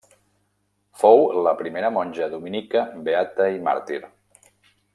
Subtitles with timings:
[1.01, 4.01] Fou la primera monja dominica beata i màrtir.